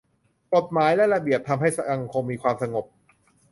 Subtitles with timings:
[0.53, 2.85] กฎหมายและระเบียบทำให้ยังคงมีความสงบ